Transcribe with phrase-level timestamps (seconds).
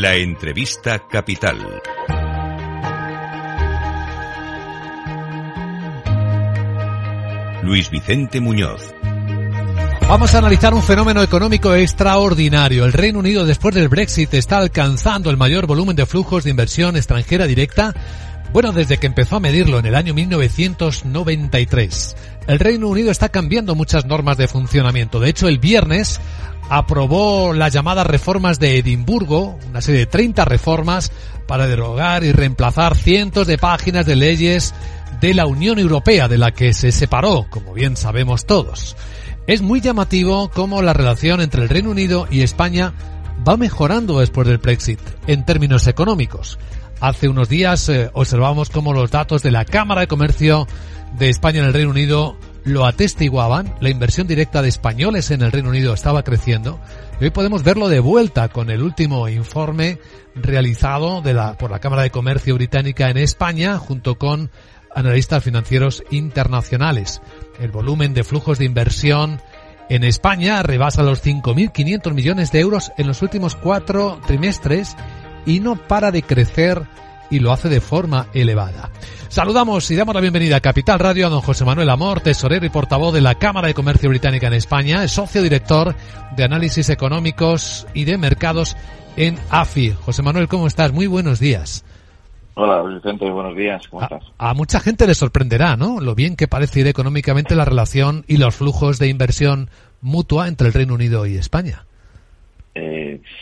[0.00, 1.58] La entrevista capital.
[7.64, 8.94] Luis Vicente Muñoz.
[10.02, 12.84] Vamos a analizar un fenómeno económico extraordinario.
[12.84, 16.96] El Reino Unido después del Brexit está alcanzando el mayor volumen de flujos de inversión
[16.96, 17.92] extranjera directa
[18.52, 22.16] bueno, desde que empezó a medirlo en el año 1993.
[22.46, 25.20] El Reino Unido está cambiando muchas normas de funcionamiento.
[25.20, 26.20] De hecho, el viernes
[26.70, 31.12] aprobó las llamadas reformas de Edimburgo, una serie de 30 reformas
[31.46, 34.74] para derogar y reemplazar cientos de páginas de leyes
[35.20, 38.96] de la Unión Europea, de la que se separó, como bien sabemos todos.
[39.46, 42.92] Es muy llamativo cómo la relación entre el Reino Unido y España
[43.46, 46.58] va mejorando después del Brexit en términos económicos.
[47.00, 50.66] Hace unos días eh, observamos cómo los datos de la Cámara de Comercio
[51.16, 53.72] de España en el Reino Unido lo atestiguaban.
[53.80, 56.80] La inversión directa de españoles en el Reino Unido estaba creciendo.
[57.20, 59.98] Y hoy podemos verlo de vuelta con el último informe
[60.34, 61.22] realizado
[61.56, 64.50] por la Cámara de Comercio británica en España junto con
[64.92, 67.22] analistas financieros internacionales.
[67.60, 69.40] El volumen de flujos de inversión
[69.88, 74.96] en España rebasa los 5.500 millones de euros en los últimos cuatro trimestres
[75.46, 76.82] y no para de crecer
[77.30, 78.90] y lo hace de forma elevada.
[79.28, 82.70] Saludamos y damos la bienvenida a Capital Radio a don José Manuel Amor, tesorero y
[82.70, 85.94] portavoz de la Cámara de Comercio Británica en España, es socio director
[86.34, 88.76] de análisis económicos y de mercados
[89.16, 89.92] en AFI.
[89.92, 90.92] José Manuel, ¿cómo estás?
[90.92, 91.84] Muy buenos días.
[92.54, 94.24] Hola, Vicente, buenos días, ¿cómo estás?
[94.38, 96.00] A, mucha gente le sorprenderá, ¿no?
[96.00, 100.68] Lo bien que parece ir económicamente la relación y los flujos de inversión mutua entre
[100.68, 101.84] el Reino Unido y España.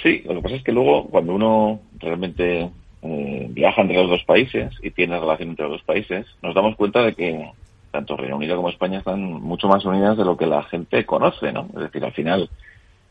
[0.07, 2.71] Sí, lo que pasa es que luego cuando uno realmente
[3.03, 6.77] eh, viaja entre los dos países y tiene relación entre los dos países, nos damos
[6.77, 7.51] cuenta de que
[7.91, 11.51] tanto Reino Unido como España están mucho más unidas de lo que la gente conoce,
[11.51, 11.67] ¿no?
[11.75, 12.49] Es decir, al final,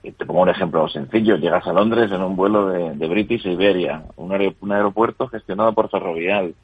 [0.04, 4.04] eh, te pongo un ejemplo sencillo, llegas a Londres en un vuelo de, British Iberia,
[4.16, 6.56] un, un, aeropuerto gestionado por Ferrovial,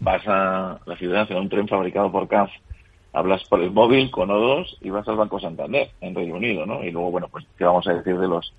[0.00, 2.50] vas a la ciudad en un tren fabricado por CAF,
[3.12, 6.82] hablas por el móvil con O2 y vas al Banco Santander en Reino Unido, ¿no?
[6.82, 8.54] Y luego, bueno, pues, ¿qué vamos a decir de los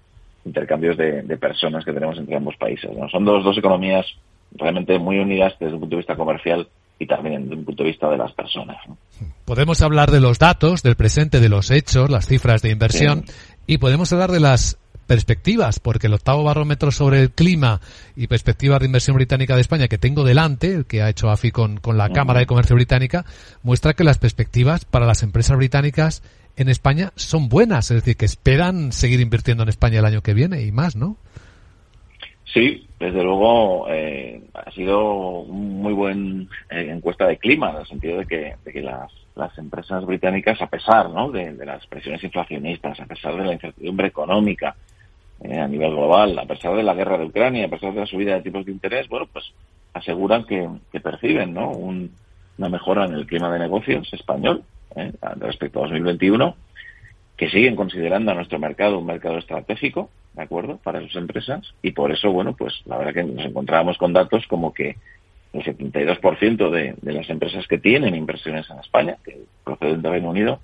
[0.47, 2.89] intercambios de, personas que tenemos entre ambos países.
[2.95, 3.07] ¿no?
[3.09, 4.05] Son dos, dos economías
[4.53, 6.67] realmente muy unidas desde un punto de vista comercial
[6.99, 8.77] y también desde un punto de vista de las personas.
[9.45, 13.25] Podemos hablar de los datos, del presente, de los hechos, las cifras de inversión
[13.67, 17.79] y podemos hablar de las perspectivas, porque el octavo barómetro sobre el clima
[18.15, 21.51] y perspectivas de inversión británica de España que tengo delante, el que ha hecho AFI
[21.51, 23.25] con, con la Cámara de Comercio Británica,
[23.63, 26.23] muestra que las perspectivas para las empresas británicas
[26.57, 30.33] en España son buenas, es decir, que esperan seguir invirtiendo en España el año que
[30.33, 31.17] viene y más, ¿no?
[32.51, 37.87] Sí, desde luego eh, ha sido un muy buen eh, encuesta de clima, en el
[37.87, 41.29] sentido de que, de que las, las, empresas británicas, a pesar ¿no?
[41.29, 44.75] de, las presiones inflacionistas, a pesar de la incertidumbre económica
[45.41, 48.07] eh, a nivel global, a pesar de la guerra de Ucrania, a pesar de la
[48.07, 49.45] subida de tipos de interés, bueno, pues
[49.93, 51.69] aseguran que, que perciben ¿no?
[51.69, 54.63] una mejora en el clima de negocios español
[54.95, 55.11] ¿eh?
[55.37, 56.55] respecto a 2021,
[57.35, 61.91] que siguen considerando a nuestro mercado un mercado estratégico, ¿de acuerdo?, para sus empresas, y
[61.91, 64.95] por eso, bueno, pues la verdad que nos encontramos con datos como que
[65.53, 70.29] el 72% de, de las empresas que tienen inversiones en España, que proceden del Reino
[70.29, 70.59] Unido,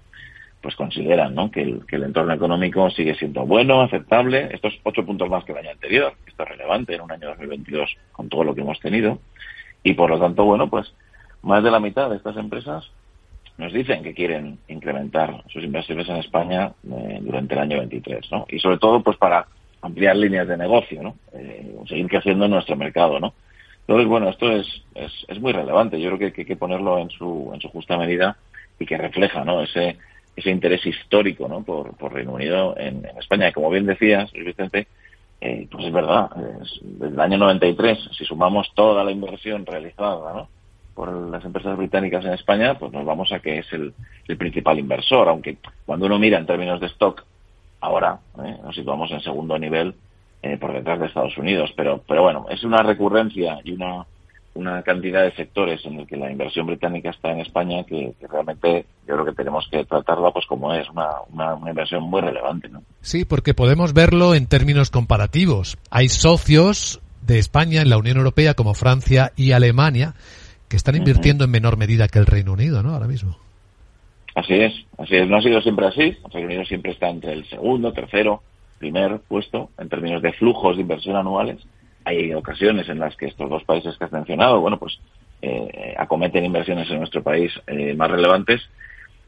[0.63, 1.51] pues consideran ¿no?
[1.51, 4.49] que, el, que el entorno económico sigue siendo bueno, aceptable.
[4.53, 6.13] Estos ocho puntos más que el año anterior.
[6.25, 9.19] Esto es relevante en un año 2022 con todo lo que hemos tenido.
[9.83, 10.93] Y por lo tanto, bueno, pues
[11.41, 12.89] más de la mitad de estas empresas
[13.57, 18.45] nos dicen que quieren incrementar sus inversiones en España eh, durante el año 23, ¿no?
[18.49, 19.45] Y sobre todo, pues para
[19.81, 21.15] ampliar líneas de negocio, ¿no?
[21.33, 23.33] Eh, seguir creciendo en nuestro mercado, ¿no?
[23.81, 24.65] Entonces, bueno, esto es,
[24.95, 25.99] es, es muy relevante.
[25.99, 28.37] Yo creo que, hay que ponerlo en su, en su justa medida
[28.79, 29.61] y que refleja, ¿no?
[29.61, 29.97] Ese,
[30.35, 31.63] ese interés histórico, ¿no?
[31.63, 33.51] Por, por Reino Unido en, España.
[33.51, 34.87] Como bien decías, Vicente,
[35.41, 36.29] eh, pues es verdad,
[36.81, 40.49] desde el año 93, si sumamos toda la inversión realizada, ¿no?
[40.93, 43.93] Por las empresas británicas en España, pues nos vamos a que es el,
[44.37, 47.23] principal inversor, aunque cuando uno mira en términos de stock,
[47.81, 48.57] ahora ¿eh?
[48.63, 49.95] nos situamos en segundo nivel
[50.41, 54.05] eh, por detrás de Estados Unidos, pero, pero bueno, es una recurrencia y una,
[54.55, 58.85] una cantidad de sectores en el que la inversión británica está en España que, realmente
[59.07, 62.69] yo creo que tenemos que tratarla pues como es una, una, una, inversión muy relevante.
[62.69, 62.83] ¿no?
[63.01, 65.77] Sí, porque podemos verlo en términos comparativos.
[65.89, 70.13] Hay socios de España en la Unión Europea como Francia y Alemania
[70.73, 72.95] que están invirtiendo en menor medida que el Reino Unido, ¿no?
[72.95, 73.37] Ahora mismo.
[74.33, 75.27] Así es, así es.
[75.27, 76.01] No ha sido siempre así.
[76.01, 78.41] El Reino Unido siempre está entre el segundo, tercero,
[78.79, 81.61] primer puesto en términos de flujos de inversión anuales.
[82.05, 84.97] Hay ocasiones en las que estos dos países que has mencionado, bueno, pues
[85.43, 88.63] eh, acometen inversiones en nuestro país eh, más relevantes.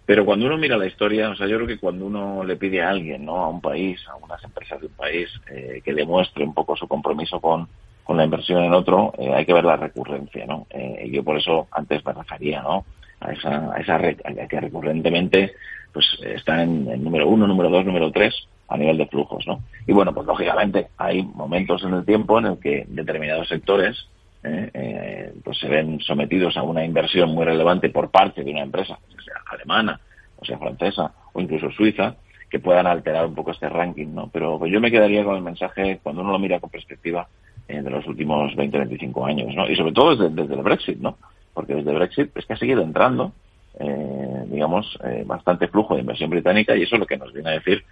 [0.07, 2.81] Pero cuando uno mira la historia, o sea, yo creo que cuando uno le pide
[2.81, 3.35] a alguien, ¿no?
[3.35, 6.87] A un país, a unas empresas de un país, eh, que demuestre un poco su
[6.87, 7.67] compromiso con,
[8.05, 10.67] con la inversión en otro, eh, hay que ver la recurrencia, ¿no?
[10.69, 12.13] Eh, yo por eso antes me
[12.61, 12.85] ¿no?
[13.19, 15.53] A esa, a esa red, a que recurrentemente,
[15.91, 18.33] pues están en, en número uno, número dos, número tres
[18.67, 19.61] a nivel de flujos, ¿no?
[19.85, 24.07] Y bueno, pues lógicamente hay momentos en el tiempo en el que determinados sectores
[24.47, 28.61] eh, eh, pues se ven sometidos a una inversión muy relevante por parte de una
[28.61, 29.99] empresa, sea alemana,
[30.37, 32.15] o sea francesa, o incluso suiza,
[32.49, 34.29] que puedan alterar un poco este ranking, ¿no?
[34.31, 37.27] Pero pues yo me quedaría con el mensaje, cuando uno lo mira con perspectiva,
[37.67, 39.69] eh, de los últimos 20, 25 años, ¿no?
[39.69, 41.17] Y sobre todo desde, el Brexit, ¿no?
[41.53, 43.31] Porque desde el Brexit es que ha seguido entrando,
[43.79, 47.53] eh, digamos, eh, bastante flujo de inversión británica y eso lo que nos viene a
[47.53, 47.83] decir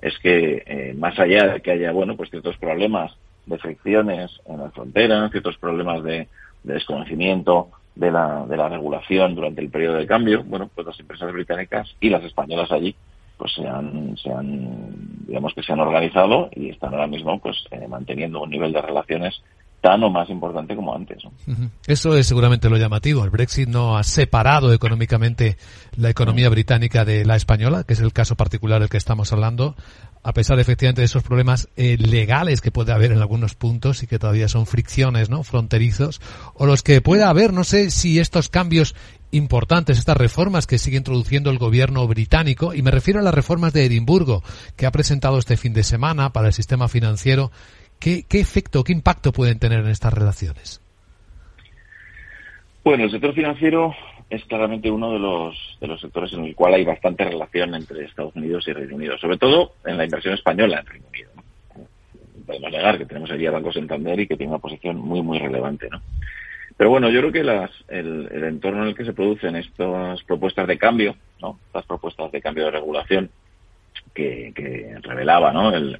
[0.00, 3.12] es que eh, más allá de que haya, bueno, pues ciertos problemas
[3.46, 6.28] de fricciones en la frontera, ciertos problemas de,
[6.62, 11.32] desconocimiento de la, de la regulación durante el periodo de cambio, bueno, pues las empresas
[11.32, 12.94] británicas y las españolas allí
[13.38, 17.56] pues se han, se han digamos que se han organizado y están ahora mismo pues
[17.70, 19.40] eh, manteniendo un nivel de relaciones
[19.80, 21.22] tan o más importante como antes.
[21.86, 23.24] Eso es seguramente lo llamativo.
[23.24, 25.56] El Brexit no ha separado económicamente
[25.96, 29.76] la economía británica de la española, que es el caso particular del que estamos hablando,
[30.24, 34.08] a pesar efectivamente de esos problemas eh, legales que puede haber en algunos puntos y
[34.08, 35.44] que todavía son fricciones, ¿no?
[35.44, 36.20] Fronterizos,
[36.54, 38.96] o los que pueda haber, no sé si estos cambios
[39.30, 43.72] importantes, estas reformas que sigue introduciendo el gobierno británico, y me refiero a las reformas
[43.72, 44.42] de Edimburgo,
[44.76, 47.50] que ha presentado este fin de semana para el sistema financiero,
[47.98, 50.80] ¿Qué, ¿Qué efecto, qué impacto pueden tener en estas relaciones?
[52.84, 53.94] Bueno, el sector financiero
[54.30, 58.04] es claramente uno de los, de los sectores en el cual hay bastante relación entre
[58.04, 61.30] Estados Unidos y Reino Unido, sobre todo en la inversión española en Reino Unido.
[62.46, 65.38] Podemos negar que tenemos allí a Banco Santander y que tiene una posición muy, muy
[65.38, 65.88] relevante.
[65.90, 66.00] ¿no?
[66.78, 70.68] Pero bueno, yo creo que las, el, entorno en el que se producen estas propuestas
[70.68, 71.58] de cambio, ¿no?
[71.66, 73.30] estas propuestas de cambio de regulación,
[74.14, 75.74] que, revelaba ¿no?
[75.74, 75.98] el,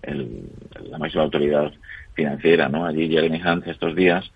[0.88, 1.72] la máxima autoridad
[2.14, 2.86] financiera, ¿no?
[2.86, 4.30] allí Jeremy Hunt estos días,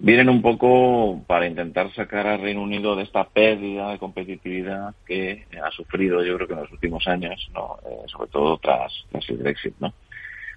[0.00, 5.46] vienen un poco para intentar sacar al Reino Unido de esta pérdida de competitividad que
[5.62, 7.78] ha sufrido, yo creo que en los últimos años, ¿no?
[7.88, 9.74] Eh, sobre todo tras, tras el Brexit.
[9.78, 9.92] ¿no?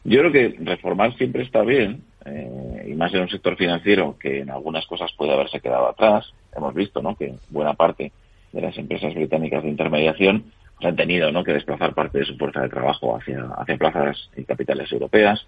[0.06, 4.40] Yo creo que reformar siempre está bien, eh, y más en un sector financiero que
[4.40, 6.34] en algunas cosas puede haberse quedado atrás.
[6.56, 7.16] Hemos visto ¿no?
[7.16, 8.12] que buena parte
[8.52, 10.52] de las empresas británicas de intermediación
[10.82, 11.44] han tenido ¿no?
[11.44, 15.46] que desplazar parte de su fuerza de trabajo hacia, hacia plazas y capitales europeas.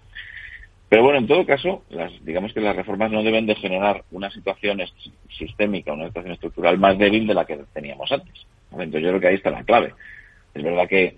[0.88, 4.30] Pero bueno, en todo caso, las, digamos que las reformas no deben de generar una
[4.30, 4.80] situación
[5.36, 8.46] sistémica, una situación estructural más débil de la que teníamos antes.
[8.70, 9.94] Entonces yo creo que ahí está la clave.
[10.54, 11.16] Es verdad que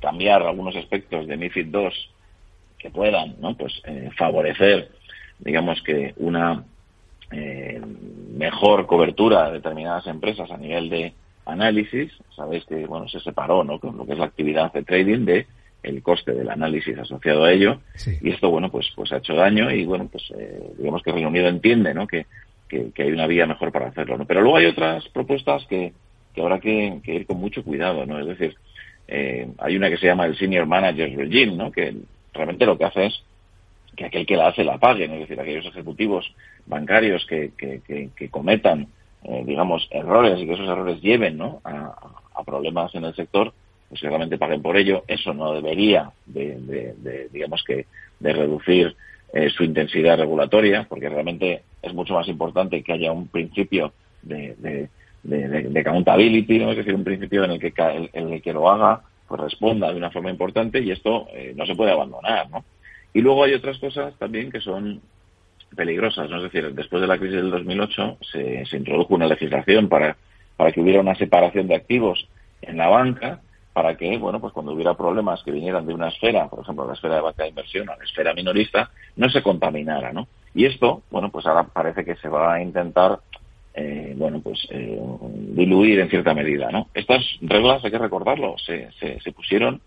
[0.00, 1.90] cambiar algunos aspectos de MIFID II
[2.78, 3.56] que puedan ¿no?
[3.56, 4.90] pues, eh, favorecer,
[5.44, 6.64] digamos que una
[7.30, 7.80] eh,
[8.34, 11.12] mejor cobertura de determinadas empresas a nivel de,
[11.46, 13.78] análisis, sabéis que bueno se separó ¿no?
[13.78, 15.46] con lo que es la actividad de trading de
[15.82, 18.16] el coste del análisis asociado a ello sí.
[18.20, 21.28] y esto bueno pues pues ha hecho daño y bueno pues eh, digamos que Reino
[21.28, 22.06] Unido entiende ¿no?
[22.06, 22.26] que,
[22.68, 24.24] que, que, hay una vía mejor para hacerlo ¿no?
[24.24, 25.92] pero luego hay otras propuestas que,
[26.32, 28.20] que habrá que, que, ir con mucho cuidado ¿no?
[28.20, 28.54] es decir
[29.08, 31.72] eh, hay una que se llama el Senior Manager Regime ¿no?
[31.72, 31.96] que
[32.32, 33.24] realmente lo que hace es
[33.96, 35.14] que aquel que la hace la pague ¿no?
[35.14, 36.32] es decir aquellos ejecutivos
[36.66, 38.88] bancarios que, que, que, que cometan
[39.24, 41.60] eh, digamos, errores y que esos errores lleven ¿no?
[41.64, 41.94] a,
[42.44, 43.52] problemas en el sector,
[43.88, 45.04] pues que realmente paguen por ello.
[45.06, 47.86] Eso no debería, de, de, de digamos que,
[48.18, 48.96] de reducir
[49.32, 54.56] eh, su intensidad regulatoria, porque realmente es mucho más importante que haya un principio de,
[54.58, 54.88] de,
[55.22, 56.72] de, de accountability, ¿no?
[56.72, 59.98] es decir, un principio en el que el, el que lo haga pues responda de
[59.98, 62.64] una forma importante y esto eh, no se puede abandonar, ¿no?
[63.14, 65.00] Y luego hay otras cosas también que son
[65.76, 66.38] peligrosas, ¿no?
[66.38, 70.16] Es decir, después de la crisis del 2008 se, se introdujo una legislación para,
[70.56, 72.26] para que hubiera una separación de activos
[72.62, 73.40] en la banca,
[73.72, 76.92] para que, bueno, pues cuando hubiera problemas que vinieran de una esfera, por ejemplo, la
[76.92, 80.28] esfera de banca de inversión a la esfera minorista, no se contaminara, ¿no?
[80.54, 83.20] Y esto, bueno, pues ahora parece que se va a intentar,
[83.74, 85.00] eh, bueno, pues eh,
[85.54, 86.88] diluir en cierta medida, ¿no?
[86.92, 89.80] Estas reglas, hay que recordarlo, se, se, se pusieron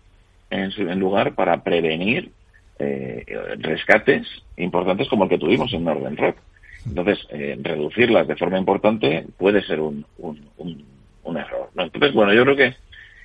[0.50, 2.32] en, en lugar para prevenir
[2.78, 3.24] eh,
[3.58, 6.36] rescates importantes como el que tuvimos en Northern Rock.
[6.86, 11.70] Entonces, eh, reducirlas de forma importante puede ser un, un, error.
[11.76, 12.74] Entonces, bueno, yo creo que,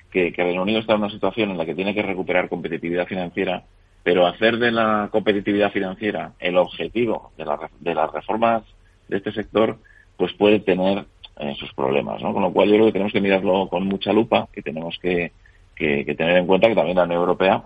[0.09, 3.07] que, que Reino Unido está en una situación en la que tiene que recuperar competitividad
[3.07, 3.63] financiera,
[4.03, 8.63] pero hacer de la competitividad financiera el objetivo de, la, de las reformas
[9.07, 9.77] de este sector,
[10.17, 11.05] pues puede tener
[11.39, 12.33] eh, sus problemas, ¿no?
[12.33, 15.31] Con lo cual yo creo que tenemos que mirarlo con mucha lupa y tenemos que,
[15.75, 17.63] que, que tener en cuenta que también la Unión Europea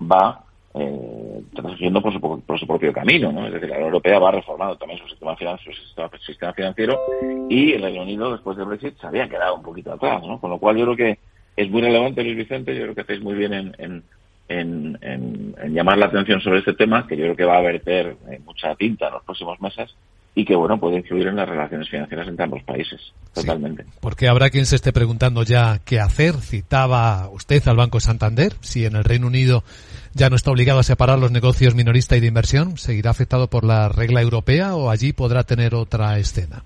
[0.00, 0.44] va
[0.78, 1.42] eh,
[2.02, 3.46] por su, por su propio camino, ¿no?
[3.46, 7.00] Es decir, la Unión Europea va reformando también su sistema, financiero, su sistema, financiero
[7.48, 10.40] y el Reino Unido después del Brexit se había quedado un poquito atrás, ¿no?
[10.40, 11.18] Con lo cual yo creo que,
[11.56, 12.74] es muy relevante, Luis Vicente.
[12.74, 14.04] Yo creo que hacéis muy bien en,
[14.48, 18.16] en, en, llamar la atención sobre este tema, que yo creo que va a verter
[18.30, 19.94] eh, mucha tinta en los próximos meses
[20.38, 23.84] y que, bueno, puede influir en las relaciones financieras entre ambos países, totalmente.
[24.00, 26.34] porque habrá quien se esté preguntando ya qué hacer.
[26.34, 29.64] Citaba usted al Banco Santander, si en el Reino Unido
[30.14, 33.64] ya no está obligado a separar los negocios minorista y de inversión, ¿seguirá afectado por
[33.64, 36.62] la regla europea o allí podrá tener otra escena?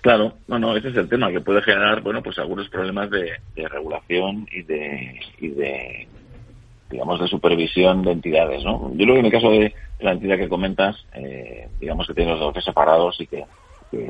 [0.00, 3.40] Claro, no, no, ese es el tema que puede generar, bueno, pues algunos problemas de,
[3.56, 6.06] regulación y de, y de,
[6.92, 8.92] digamos, de supervisión de entidades, ¿no?
[8.94, 12.30] Yo creo que en el caso de la entidad que comentas, eh, digamos que tiene
[12.30, 13.44] los negocios separados y que,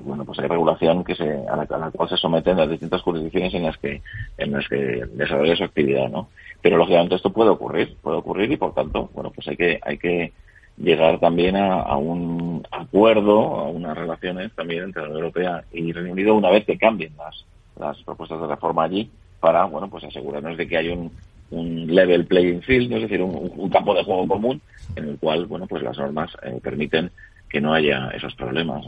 [0.02, 3.62] bueno, pues hay regulación que se, a la, cual se someten las distintas jurisdicciones en
[3.64, 4.02] las que,
[4.36, 6.28] en las que desarrolla su actividad, ¿no?
[6.60, 9.98] Pero lógicamente esto puede ocurrir, puede ocurrir y por tanto, bueno, pues hay que, hay
[9.98, 10.32] que
[10.76, 16.12] llegar también a, un acuerdo, a unas relaciones también entre la Unión Europea y Reino
[16.12, 17.44] Unido una vez que cambien las,
[17.78, 19.10] las propuestas de reforma allí
[19.40, 21.10] para, bueno, pues asegurarnos de que hay un,
[21.52, 24.60] un level playing field, es decir, un, campo de juego común
[24.96, 27.10] en el cual, bueno, pues las normas eh, permiten
[27.48, 28.84] que no haya esos problemas.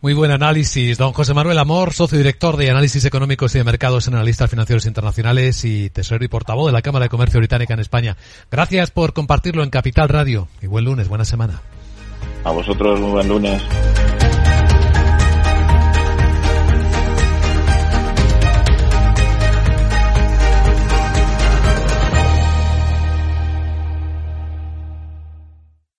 [0.00, 4.08] Muy buen análisis, don José Manuel Amor, socio director de análisis económicos y de mercados
[4.08, 7.80] en analistas financieros internacionales y tesorero y portavoz de la Cámara de Comercio Británica en
[7.80, 8.16] España.
[8.50, 11.62] Gracias por compartirlo en Capital Radio y buen lunes, buena semana.
[12.44, 13.62] A vosotros, muy buen lunes.